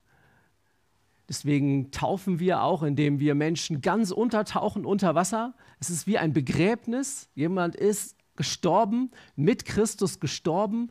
[1.28, 5.54] Deswegen taufen wir auch, indem wir Menschen ganz untertauchen unter Wasser.
[5.78, 7.28] Es ist wie ein Begräbnis.
[7.34, 10.90] Jemand ist gestorben, mit Christus gestorben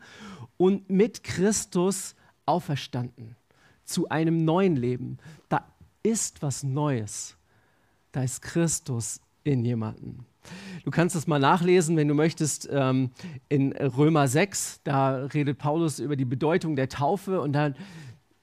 [0.57, 3.35] und mit Christus auferstanden
[3.83, 5.17] zu einem neuen Leben.
[5.49, 5.65] Da
[6.03, 7.35] ist was Neues.
[8.11, 10.25] Da ist Christus in jemanden.
[10.83, 13.11] Du kannst es mal nachlesen, wenn du möchtest, ähm,
[13.49, 14.81] in Römer 6.
[14.83, 17.75] Da redet Paulus über die Bedeutung der Taufe und dann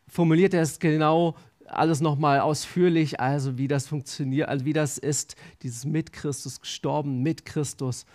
[0.09, 1.37] formuliert er es genau
[1.67, 7.23] alles nochmal ausführlich, also wie das funktioniert, also wie das ist, dieses mit Christus gestorben,
[7.23, 8.07] mit Christus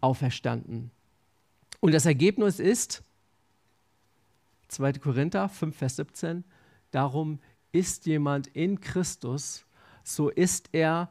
[0.00, 0.90] auferstanden.
[1.80, 3.02] Und das Ergebnis ist,
[4.68, 4.94] 2.
[4.94, 6.44] Korinther 5, Vers 17,
[6.90, 7.40] darum
[7.72, 9.64] ist jemand in Christus,
[10.04, 11.10] so ist er,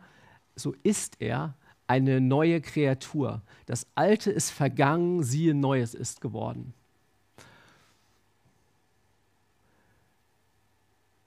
[0.56, 1.56] so ist er
[1.92, 3.42] eine neue Kreatur.
[3.66, 6.74] Das Alte ist vergangen, siehe Neues ist geworden.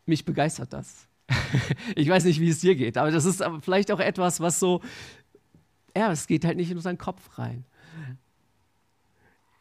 [0.07, 1.07] Mich begeistert das.
[1.95, 4.81] ich weiß nicht, wie es dir geht, aber das ist vielleicht auch etwas, was so,
[5.95, 7.67] ja, es geht halt nicht in unseren Kopf rein.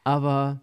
[0.06, 0.62] Aber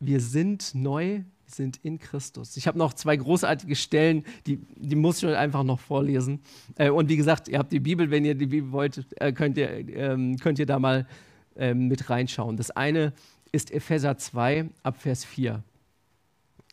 [0.00, 2.56] wir sind neu, sind in Christus.
[2.56, 6.40] Ich habe noch zwei großartige Stellen, die, die muss ich euch einfach noch vorlesen.
[6.76, 9.56] Äh, und wie gesagt, ihr habt die Bibel, wenn ihr die Bibel wollt, äh, könnt,
[9.58, 11.06] ihr, ähm, könnt ihr da mal
[11.56, 12.56] ähm, mit reinschauen.
[12.56, 13.12] Das eine
[13.52, 15.62] ist Epheser 2 ab Vers 4.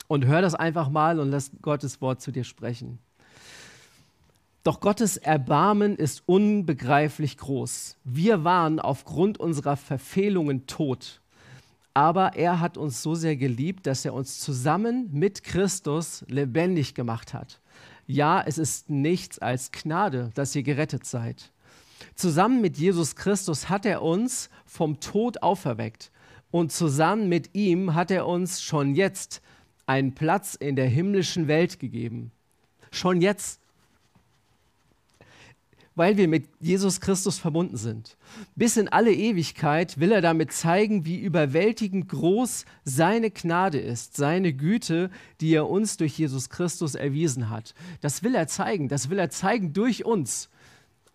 [0.08, 3.00] Und hör das einfach mal und lass Gottes Wort zu dir sprechen.
[4.64, 7.98] Doch Gottes Erbarmen ist unbegreiflich groß.
[8.04, 11.22] Wir waren aufgrund unserer Verfehlungen tot
[11.96, 17.34] aber er hat uns so sehr geliebt, dass er uns zusammen mit Christus lebendig gemacht
[17.34, 17.62] hat.
[18.06, 21.54] Ja, es ist nichts als Gnade, dass ihr gerettet seid.
[22.14, 26.12] Zusammen mit Jesus Christus hat er uns vom Tod auferweckt
[26.52, 29.42] und zusammen mit ihm hat er uns schon jetzt
[29.86, 32.32] einen Platz in der himmlischen Welt gegeben.
[32.92, 33.62] Schon jetzt
[35.96, 38.18] weil wir mit Jesus Christus verbunden sind.
[38.56, 44.54] Bis in alle Ewigkeit will er damit zeigen, wie überwältigend groß seine Gnade ist, seine
[44.54, 45.10] Güte,
[45.42, 47.74] die er uns durch Jesus Christus erwiesen hat.
[48.02, 50.50] Das will er zeigen, das will er zeigen durch uns.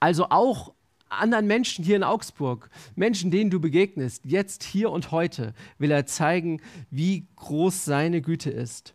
[0.00, 0.72] Also auch
[1.10, 6.06] anderen Menschen hier in Augsburg, Menschen, denen du begegnest, jetzt, hier und heute, will er
[6.06, 8.94] zeigen, wie groß seine Güte ist.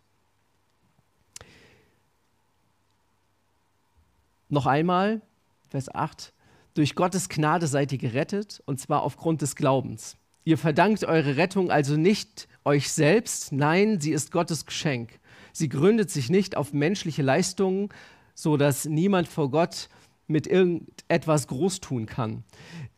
[4.48, 5.20] Noch einmal,
[5.68, 6.32] Vers 8.
[6.74, 10.16] Durch Gottes Gnade seid ihr gerettet, und zwar aufgrund des Glaubens.
[10.44, 15.18] Ihr verdankt eure Rettung also nicht euch selbst, nein, sie ist Gottes Geschenk.
[15.52, 17.88] Sie gründet sich nicht auf menschliche Leistungen,
[18.34, 19.88] so dass niemand vor Gott
[20.28, 22.44] mit irgendetwas groß tun kann.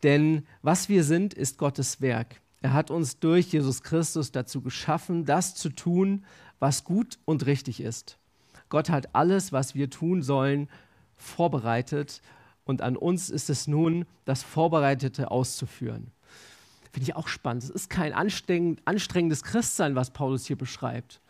[0.03, 2.41] Denn was wir sind, ist Gottes Werk.
[2.61, 6.25] Er hat uns durch Jesus Christus dazu geschaffen, das zu tun,
[6.59, 8.19] was gut und richtig ist.
[8.69, 10.69] Gott hat alles, was wir tun sollen,
[11.17, 12.21] vorbereitet
[12.69, 16.13] und an uns ist es nun, das Vorbereitete auszuführen.
[16.93, 17.65] Finde ich auch spannend.
[17.65, 21.23] Es ist kein anstrengendes Christsein, was Paulus hier beschreibt.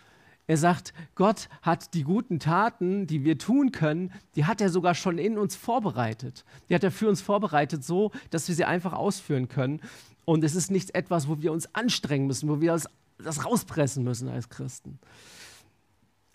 [0.49, 4.97] Er sagt, Gott hat die guten Taten, die wir tun können, die hat er sogar
[4.97, 6.45] schon in uns vorbereitet.
[6.69, 9.81] Die hat er für uns vorbereitet, so dass wir sie einfach ausführen können.
[10.25, 14.03] Und es ist nicht etwas, wo wir uns anstrengen müssen, wo wir das, das rauspressen
[14.03, 14.99] müssen als Christen.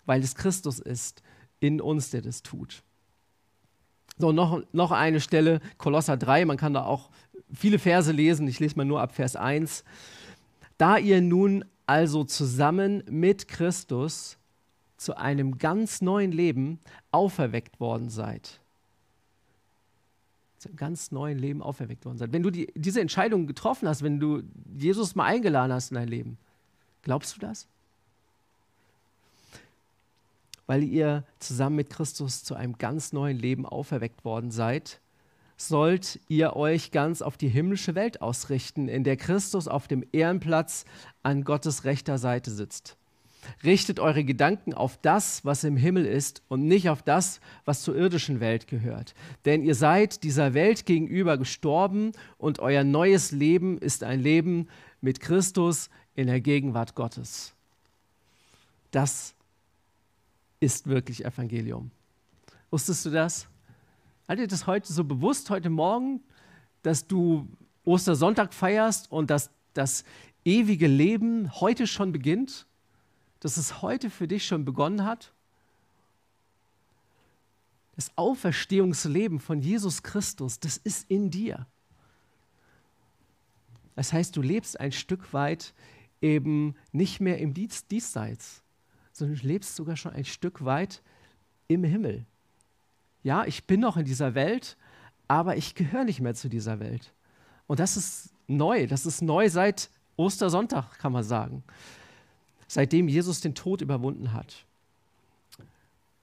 [0.06, 1.22] Weil es Christus ist
[1.60, 2.82] in uns, der das tut.
[4.18, 7.10] So, noch, noch eine Stelle, Kolosser 3, man kann da auch
[7.52, 9.84] viele Verse lesen, ich lese mal nur ab Vers 1.
[10.78, 14.38] Da ihr nun also zusammen mit Christus
[14.96, 16.78] zu einem ganz neuen Leben
[17.10, 18.60] auferweckt worden seid.
[20.58, 22.32] zu einem ganz neuen Leben auferweckt worden seid.
[22.32, 24.42] Wenn du die, diese Entscheidung getroffen hast, wenn du
[24.74, 26.38] Jesus mal eingeladen hast in dein Leben,
[27.02, 27.68] glaubst du das?
[30.66, 35.00] Weil ihr zusammen mit Christus zu einem ganz neuen Leben auferweckt worden seid,
[35.56, 40.84] sollt ihr euch ganz auf die himmlische Welt ausrichten, in der Christus auf dem Ehrenplatz
[41.22, 42.96] an Gottes rechter Seite sitzt.
[43.62, 47.94] Richtet eure Gedanken auf das, was im Himmel ist und nicht auf das, was zur
[47.94, 49.14] irdischen Welt gehört.
[49.44, 54.68] Denn ihr seid dieser Welt gegenüber gestorben und euer neues Leben ist ein Leben
[55.02, 57.52] mit Christus in der Gegenwart Gottes.
[58.90, 59.33] Das
[60.64, 61.90] ist wirklich Evangelium.
[62.70, 63.46] Wusstest du das?
[64.26, 66.22] Hat dir das heute so bewusst, heute Morgen,
[66.82, 67.46] dass du
[67.84, 70.04] Ostersonntag feierst und dass das
[70.44, 72.66] ewige Leben heute schon beginnt?
[73.40, 75.34] Dass es heute für dich schon begonnen hat?
[77.96, 81.66] Das Auferstehungsleben von Jesus Christus, das ist in dir.
[83.94, 85.74] Das heißt, du lebst ein Stück weit
[86.20, 88.63] eben nicht mehr im Diesseits,
[89.14, 91.00] sondern du lebst sogar schon ein Stück weit
[91.68, 92.26] im Himmel.
[93.22, 94.76] Ja, ich bin noch in dieser Welt,
[95.28, 97.14] aber ich gehöre nicht mehr zu dieser Welt.
[97.66, 98.86] Und das ist neu.
[98.86, 101.62] Das ist neu seit Ostersonntag, kann man sagen.
[102.66, 104.66] Seitdem Jesus den Tod überwunden hat.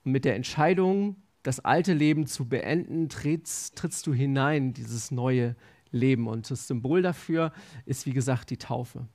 [0.03, 5.11] Und mit der Entscheidung, das alte Leben zu beenden, trittst, trittst du hinein in dieses
[5.11, 5.55] neue
[5.91, 6.27] Leben.
[6.27, 7.53] Und das Symbol dafür
[7.85, 9.07] ist, wie gesagt, die Taufe.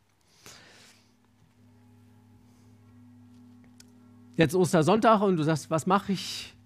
[4.36, 6.56] Jetzt Ostersonntag und du sagst, was mache ich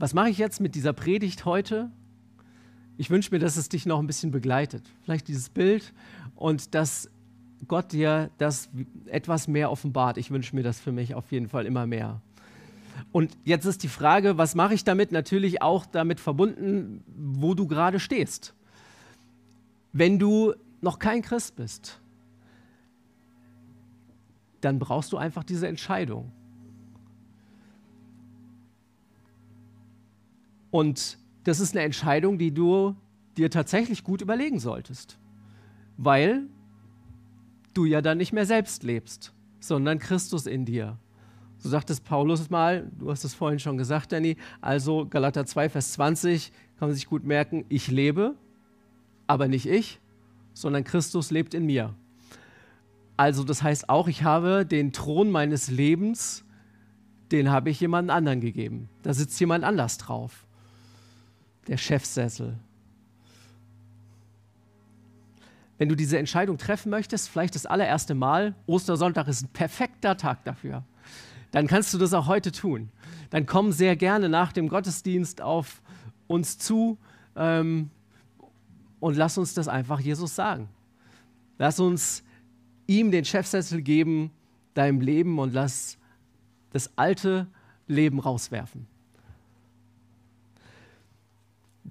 [0.00, 1.90] was mache ich jetzt mit dieser Predigt heute?
[2.96, 4.82] Ich wünsche mir, dass es dich noch ein bisschen begleitet.
[5.02, 5.92] Vielleicht dieses Bild
[6.36, 7.10] und dass
[7.68, 8.70] Gott dir das
[9.04, 10.16] etwas mehr offenbart.
[10.16, 12.22] Ich wünsche mir das für mich auf jeden Fall immer mehr.
[13.12, 15.12] Und jetzt ist die Frage, was mache ich damit?
[15.12, 18.54] Natürlich auch damit verbunden, wo du gerade stehst.
[19.92, 22.00] Wenn du noch kein Christ bist,
[24.62, 26.32] dann brauchst du einfach diese Entscheidung.
[30.70, 32.94] Und das ist eine Entscheidung, die du
[33.36, 35.18] dir tatsächlich gut überlegen solltest,
[35.96, 36.46] weil
[37.74, 40.98] du ja dann nicht mehr selbst lebst, sondern Christus in dir.
[41.58, 45.68] So sagt es Paulus mal, du hast es vorhin schon gesagt, Danny, also Galater 2,
[45.68, 48.34] Vers 20, kann man sich gut merken, ich lebe,
[49.26, 50.00] aber nicht ich,
[50.54, 51.94] sondern Christus lebt in mir.
[53.16, 56.44] Also das heißt auch, ich habe den Thron meines Lebens,
[57.30, 58.88] den habe ich jemand anderen gegeben.
[59.02, 60.46] Da sitzt jemand anders drauf
[61.66, 62.58] der Chefsessel.
[65.78, 70.44] Wenn du diese Entscheidung treffen möchtest, vielleicht das allererste Mal, Ostersonntag ist ein perfekter Tag
[70.44, 70.84] dafür,
[71.52, 72.90] dann kannst du das auch heute tun.
[73.30, 75.80] Dann komm sehr gerne nach dem Gottesdienst auf
[76.26, 76.98] uns zu
[77.34, 77.90] ähm,
[79.00, 80.68] und lass uns das einfach Jesus sagen.
[81.56, 82.22] Lass uns
[82.86, 84.30] ihm den Chefsessel geben,
[84.74, 85.96] deinem Leben und lass
[86.72, 87.46] das alte
[87.86, 88.86] Leben rauswerfen.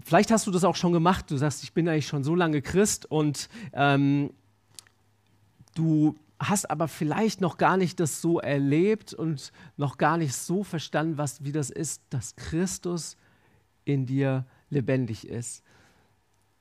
[0.03, 1.29] Vielleicht hast du das auch schon gemacht.
[1.29, 4.31] Du sagst, ich bin eigentlich schon so lange Christ und ähm,
[5.75, 10.63] du hast aber vielleicht noch gar nicht das so erlebt und noch gar nicht so
[10.63, 13.17] verstanden, was, wie das ist, dass Christus
[13.83, 15.63] in dir lebendig ist.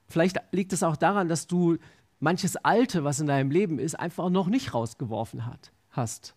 [0.09, 1.77] Vielleicht liegt es auch daran, dass du
[2.19, 6.35] manches Alte, was in deinem Leben ist, einfach noch nicht rausgeworfen hat, hast.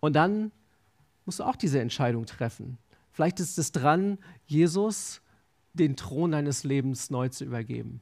[0.00, 0.52] Und dann
[1.24, 2.76] musst du auch diese Entscheidung treffen.
[3.12, 5.22] Vielleicht ist es dran, Jesus
[5.74, 8.00] den Thron deines Lebens neu zu übergeben.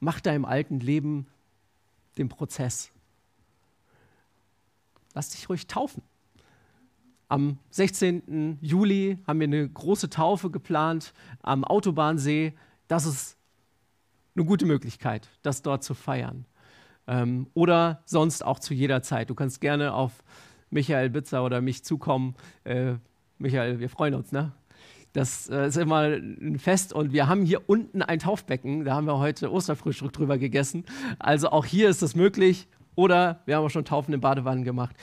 [0.00, 1.26] Mach deinem alten Leben
[2.16, 2.90] den Prozess.
[5.14, 6.02] Lass dich ruhig taufen.
[7.28, 8.58] Am 16.
[8.62, 12.54] Juli haben wir eine große Taufe geplant am Autobahnsee.
[12.86, 13.36] Das ist
[14.34, 16.46] eine gute Möglichkeit, das dort zu feiern.
[17.06, 19.28] Ähm, oder sonst auch zu jeder Zeit.
[19.28, 20.22] Du kannst gerne auf
[20.70, 22.34] Michael Bitzer oder mich zukommen.
[22.64, 22.94] Äh,
[23.38, 24.52] Michael, wir freuen uns, ne?
[25.12, 28.84] Das äh, ist immer ein Fest und wir haben hier unten ein Taufbecken.
[28.84, 30.84] Da haben wir heute Osterfrühstück drüber gegessen.
[31.18, 32.68] Also auch hier ist das möglich.
[32.94, 34.96] Oder wir haben auch schon Taufen in Badewannen gemacht.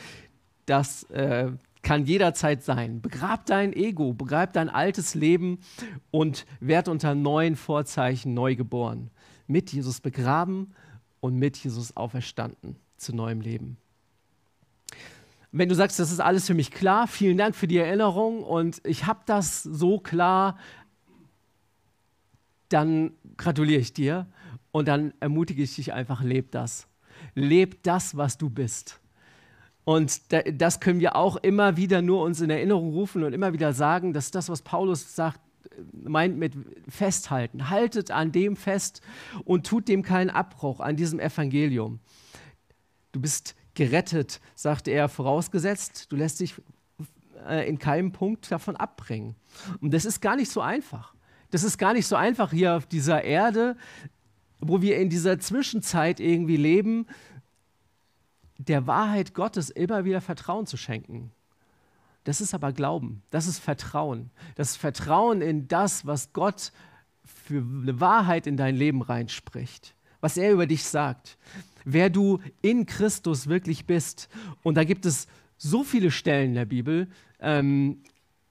[0.65, 1.51] Das äh,
[1.81, 3.01] kann jederzeit sein.
[3.01, 5.59] Begrab dein Ego, begrab dein altes Leben
[6.11, 9.11] und werd unter neuen Vorzeichen neu geboren.
[9.47, 10.73] Mit Jesus begraben
[11.19, 13.77] und mit Jesus auferstanden zu neuem Leben
[15.57, 18.81] wenn du sagst, das ist alles für mich klar, vielen Dank für die Erinnerung und
[18.83, 20.57] ich habe das so klar,
[22.67, 24.27] dann gratuliere ich dir
[24.71, 26.87] und dann ermutige ich dich einfach, leb das.
[27.35, 28.99] Leb das, was du bist.
[29.85, 30.23] Und
[30.59, 34.11] das können wir auch immer wieder nur uns in Erinnerung rufen und immer wieder sagen,
[34.11, 35.39] dass das, was Paulus sagt,
[35.93, 36.53] meint mit
[36.89, 37.69] festhalten.
[37.69, 39.01] Haltet an dem fest
[39.45, 41.99] und tut dem keinen Abbruch, an diesem Evangelium.
[43.13, 46.55] Du bist gerettet, sagte er, vorausgesetzt, du lässt dich
[47.47, 49.35] äh, in keinem Punkt davon abbringen.
[49.81, 51.13] Und das ist gar nicht so einfach.
[51.51, 53.77] Das ist gar nicht so einfach hier auf dieser Erde,
[54.59, 57.05] wo wir in dieser Zwischenzeit irgendwie leben,
[58.57, 61.31] der Wahrheit Gottes immer wieder Vertrauen zu schenken.
[62.23, 64.31] Das ist aber Glauben, das ist Vertrauen.
[64.55, 66.71] Das ist Vertrauen in das, was Gott
[67.23, 71.37] für eine Wahrheit in dein Leben reinspricht, was er über dich sagt,
[71.85, 74.27] wer du in Christus wirklich bist.
[74.63, 75.27] Und da gibt es
[75.57, 77.07] so viele Stellen in der Bibel,
[77.39, 77.99] ähm,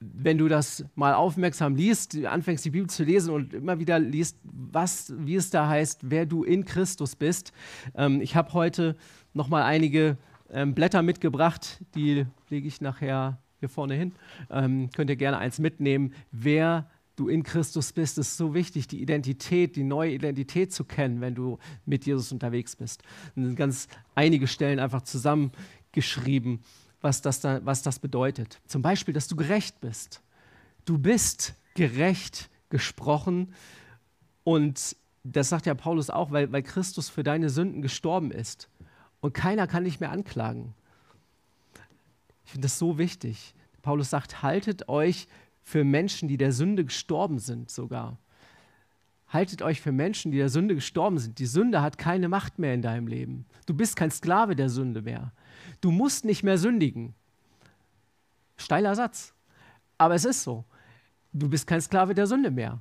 [0.01, 4.39] wenn du das mal aufmerksam liest, anfängst die Bibel zu lesen und immer wieder liest,
[4.43, 7.53] was, wie es da heißt, wer du in Christus bist.
[7.95, 8.97] Ähm, ich habe heute
[9.33, 10.19] noch mal einige
[10.51, 14.13] ähm, Blätter mitgebracht, die lege ich nachher hier vorne hin.
[14.51, 16.13] Ähm, könnt ihr gerne eins mitnehmen.
[16.31, 21.21] Wer du in Christus bist, ist so wichtig, die Identität, die neue Identität zu kennen,
[21.21, 23.03] wenn du mit Jesus unterwegs bist.
[23.37, 26.61] Und sind ganz einige Stellen einfach zusammengeschrieben
[27.05, 28.61] was das, da, was das bedeutet.
[28.67, 30.23] Zum Beispiel, dass du gerecht bist.
[30.87, 33.55] Du bist gerecht gesprochen
[34.43, 38.69] und das sagt ja Paulus auch, weil, weil Christus für deine Sünden gestorben ist.
[39.21, 40.75] Und keiner kann dich mehr anklagen.
[42.47, 43.55] Ich finde das so wichtig.
[43.83, 45.29] Paulus sagt, haltet euch
[45.65, 48.19] für Menschen, die der Sünde gestorben sind sogar.
[49.29, 51.39] Haltet euch für Menschen, die der Sünde gestorben sind.
[51.41, 53.47] Die Sünde hat keine Macht mehr in deinem Leben.
[53.67, 55.33] Du bist kein Sklave der Sünde mehr.
[55.81, 57.15] Du musst nicht mehr sündigen.
[58.57, 59.35] Steiler Satz.
[59.99, 60.65] Aber es ist so.
[61.33, 62.81] Du bist kein Sklave der Sünde mehr.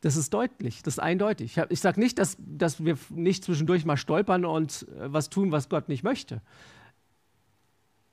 [0.00, 1.58] Das ist deutlich, das ist eindeutig.
[1.70, 5.68] Ich sage nicht, dass, dass wir nicht zwischendurch mal stolpern und äh, was tun, was
[5.68, 6.40] Gott nicht möchte.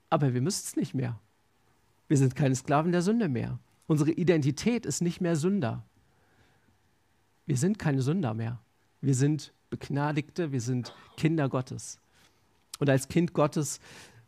[0.09, 1.19] Aber wir müssen es nicht mehr.
[2.07, 3.59] Wir sind keine Sklaven der Sünde mehr.
[3.87, 5.83] Unsere Identität ist nicht mehr Sünder.
[7.45, 8.59] Wir sind keine Sünder mehr.
[9.01, 11.99] Wir sind Begnadigte, wir sind Kinder Gottes.
[12.79, 13.79] Und als Kind Gottes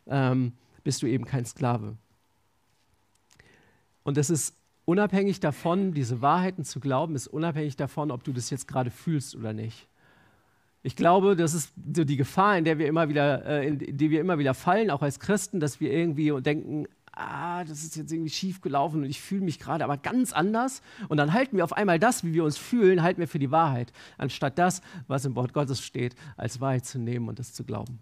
[0.06, 0.54] ähm,
[0.84, 1.98] bist du eben kein Sklave.
[4.04, 4.56] Und das ist
[4.86, 9.36] unabhängig davon, diese Wahrheiten zu glauben, ist unabhängig davon, ob du das jetzt gerade fühlst
[9.36, 9.88] oder nicht.
[10.84, 14.10] Ich glaube, das ist so die Gefahr, in der wir immer wieder, äh, in die
[14.10, 16.88] wir immer wieder fallen, auch als Christen, dass wir irgendwie denken,
[17.18, 20.82] ah, das ist jetzt irgendwie schief gelaufen und ich fühle mich gerade aber ganz anders.
[21.10, 23.52] Und dann halten wir auf einmal das, wie wir uns fühlen, halten wir für die
[23.52, 27.64] Wahrheit, anstatt das, was im Wort Gottes steht, als Wahrheit zu nehmen und das zu
[27.64, 28.00] glauben.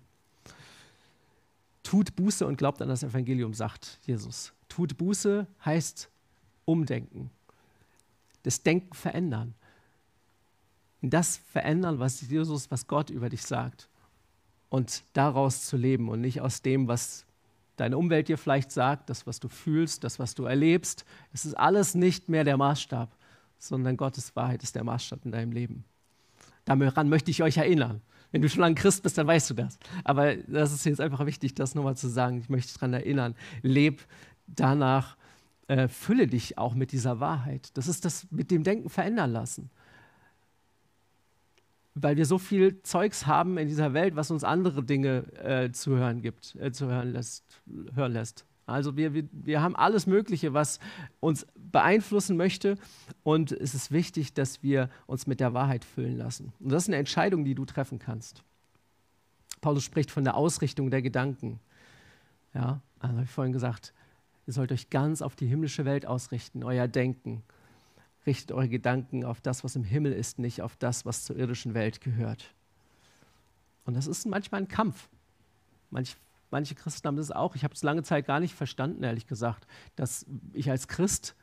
[1.83, 4.53] Tut Buße und glaubt an das Evangelium, sagt Jesus.
[4.69, 6.09] Tut Buße heißt
[6.65, 7.29] umdenken,
[8.43, 9.53] das Denken verändern.
[11.01, 13.87] Das verändern, was Jesus, was Gott über dich sagt.
[14.69, 17.24] Und daraus zu leben und nicht aus dem, was
[17.75, 21.05] deine Umwelt dir vielleicht sagt, das, was du fühlst, das, was du erlebst.
[21.33, 23.15] Es ist alles nicht mehr der Maßstab,
[23.57, 25.85] sondern Gottes Wahrheit ist der Maßstab in deinem Leben.
[26.65, 28.01] Daran möchte ich euch erinnern.
[28.31, 29.77] Wenn du schon lange Christ bist, dann weißt du das.
[30.03, 32.39] Aber das ist jetzt einfach wichtig, das nochmal zu sagen.
[32.39, 33.35] Ich möchte daran erinnern.
[33.61, 34.05] Leb
[34.47, 35.15] danach,
[35.67, 37.69] äh, fülle dich auch mit dieser Wahrheit.
[37.75, 39.69] Das ist das mit dem Denken verändern lassen.
[41.95, 45.95] Weil wir so viel Zeugs haben in dieser Welt, was uns andere Dinge äh, zu
[45.95, 47.61] hören gibt, äh, zu hören lässt,
[47.95, 48.45] hören lässt.
[48.65, 50.79] Also wir, wir, wir haben alles Mögliche, was
[51.19, 52.77] uns beeinflussen möchte.
[53.23, 56.53] Und es ist wichtig, dass wir uns mit der Wahrheit füllen lassen.
[56.59, 58.43] Und das ist eine Entscheidung, die du treffen kannst.
[59.61, 61.59] Paulus spricht von der Ausrichtung der Gedanken.
[62.53, 63.93] Ja, also habe ich vorhin gesagt,
[64.47, 67.43] ihr sollt euch ganz auf die himmlische Welt ausrichten, euer Denken.
[68.25, 71.73] Richtet eure Gedanken auf das, was im Himmel ist, nicht auf das, was zur irdischen
[71.73, 72.53] Welt gehört.
[73.85, 75.09] Und das ist manchmal ein Kampf.
[75.91, 76.17] Manch,
[76.55, 77.55] Manche Christen haben das auch.
[77.55, 79.67] Ich habe es lange Zeit gar nicht verstanden, ehrlich gesagt,
[79.97, 81.35] dass ich als Christ,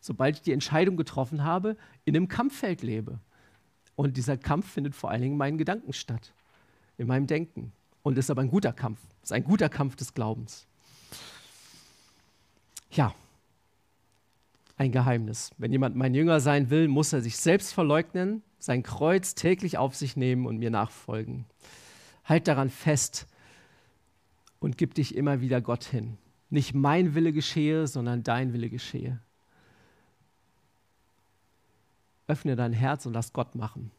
[0.00, 3.20] sobald ich die Entscheidung getroffen habe, in einem Kampffeld lebe.
[3.96, 6.34] Und dieser Kampf findet vor allen Dingen in meinen Gedanken statt,
[6.98, 7.72] in meinem Denken.
[8.02, 8.98] Und ist aber ein guter Kampf.
[9.22, 10.66] Ist ein guter Kampf des Glaubens.
[12.90, 13.14] Ja,
[14.80, 15.50] ein Geheimnis.
[15.58, 19.94] Wenn jemand mein Jünger sein will, muss er sich selbst verleugnen, sein Kreuz täglich auf
[19.94, 21.44] sich nehmen und mir nachfolgen.
[22.24, 23.26] Halt daran fest,
[24.58, 26.18] und gib dich immer wieder Gott hin.
[26.50, 29.18] Nicht mein Wille geschehe, sondern dein Wille geschehe.
[32.26, 33.90] Öffne dein Herz und lass Gott machen.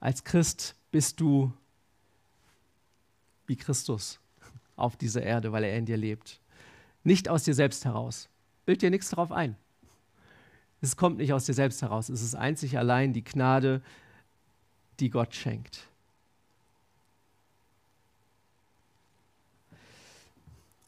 [0.00, 1.52] Als Christ bist du
[3.46, 4.18] wie Christus
[4.76, 6.40] auf dieser Erde, weil er in dir lebt.
[7.04, 8.28] Nicht aus dir selbst heraus.
[8.66, 9.56] Bild dir nichts darauf ein.
[10.82, 12.08] Es kommt nicht aus dir selbst heraus.
[12.08, 13.80] Es ist einzig allein die Gnade,
[15.00, 15.88] die Gott schenkt.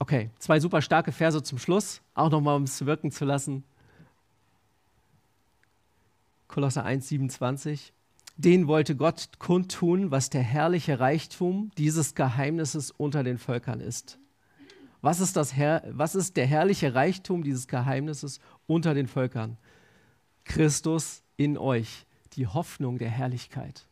[0.00, 3.64] Okay, zwei super starke Verse zum Schluss, auch nochmal, um es wirken zu lassen.
[6.46, 7.92] Kolosser 1, 27.
[8.36, 14.18] Den wollte Gott kundtun, was der herrliche Reichtum dieses Geheimnisses unter den Völkern ist.
[15.00, 19.56] Was ist, das Her was ist der herrliche Reichtum dieses Geheimnisses unter den Völkern?
[20.44, 23.86] Christus in euch, die Hoffnung der Herrlichkeit.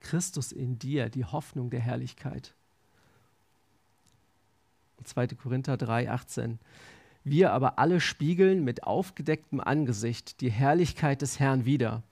[0.00, 2.54] Christus in dir, die Hoffnung der Herrlichkeit.
[5.04, 5.28] 2.
[5.28, 6.58] Korinther 3, 18.
[7.24, 12.02] Wir aber alle spiegeln mit aufgedecktem Angesicht die Herrlichkeit des Herrn wider.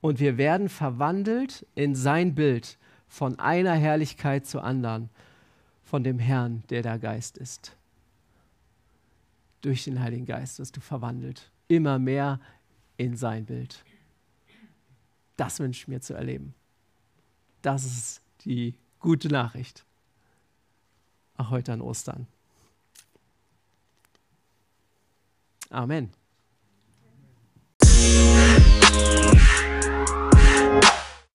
[0.00, 5.10] Und wir werden verwandelt in sein Bild von einer Herrlichkeit zur anderen,
[5.86, 7.76] von dem Herrn, der der Geist ist.
[9.62, 12.40] Durch den Heiligen Geist wirst du verwandelt, immer mehr
[12.96, 13.84] in sein Bild.
[15.36, 16.54] Das wünsche ich mir zu erleben.
[17.62, 19.84] Das ist die gute Nachricht.
[21.36, 22.26] Auch heute an Ostern.
[25.70, 26.10] Amen.